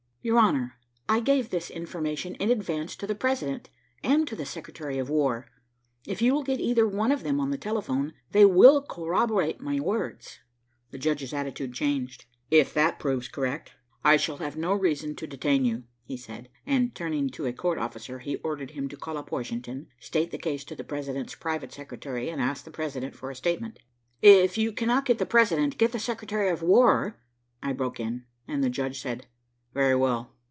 "Your 0.23 0.37
honor, 0.37 0.75
I 1.09 1.19
gave 1.19 1.49
this 1.49 1.71
information 1.71 2.35
in 2.35 2.51
advance 2.51 2.95
to 2.97 3.07
the 3.07 3.15
President 3.15 3.71
and 4.03 4.27
to 4.27 4.35
the 4.35 4.45
Secretary 4.45 4.99
of 4.99 5.09
War. 5.09 5.47
If 6.05 6.21
you 6.21 6.35
will 6.35 6.43
get 6.43 6.59
either 6.59 6.87
one 6.87 7.11
of 7.11 7.23
them 7.23 7.39
on 7.39 7.49
the 7.49 7.57
telephone, 7.57 8.13
they 8.29 8.45
will 8.45 8.83
corroborate 8.83 9.61
my 9.61 9.79
words." 9.79 10.37
The 10.91 10.99
judge's 10.99 11.33
attitude 11.33 11.73
changed. 11.73 12.25
"If 12.51 12.71
that 12.75 12.99
proves 12.99 13.27
correct, 13.29 13.71
I 14.03 14.15
shall 14.15 14.37
have 14.37 14.55
no 14.55 14.75
reason 14.75 15.15
to 15.15 15.25
detain 15.25 15.65
you," 15.65 15.85
he 16.03 16.17
said, 16.17 16.49
and, 16.67 16.93
turning 16.93 17.29
to 17.31 17.47
a 17.47 17.51
court 17.53 17.79
officer, 17.79 18.19
he 18.19 18.35
ordered 18.43 18.69
him 18.71 18.87
to 18.89 18.97
call 18.97 19.17
up 19.17 19.31
Washington, 19.31 19.87
state 19.99 20.29
the 20.29 20.37
case 20.37 20.63
to 20.65 20.75
the 20.75 20.83
President's 20.83 21.33
private 21.33 21.73
secretary, 21.73 22.29
and 22.29 22.39
ask 22.39 22.63
the 22.63 22.69
President 22.69 23.15
for 23.15 23.31
a 23.31 23.35
statement. 23.35 23.79
"If 24.21 24.55
you 24.55 24.71
cannot 24.71 25.05
get 25.05 25.17
the 25.17 25.25
President, 25.25 25.79
get 25.79 25.91
the 25.91 25.97
Secretary 25.97 26.49
of 26.49 26.61
War," 26.61 27.19
I 27.63 27.73
broke 27.73 27.99
in, 27.99 28.25
and 28.47 28.63
the 28.63 28.69
judge 28.69 29.01
said, 29.01 29.25
"Very 29.73 29.95
well." 29.95 30.35